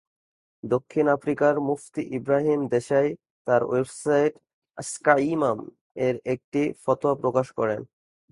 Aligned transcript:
দক্ষিণ 0.63 1.05
আফ্রিকার 1.15 1.53
মুফতি 1.67 2.01
ইব্রাহিম 2.17 2.59
দেশাই 2.67 3.09
তার 3.47 3.61
ওয়েবসাইট 3.63 4.33
"আস্কইমাম"-এ 4.77 6.07
একটি 6.33 6.61
ফতোয়া 6.83 7.15
প্রকাশ 7.21 7.47
করেন। 7.59 7.81